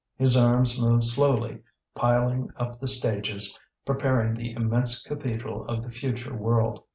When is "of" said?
5.69-5.83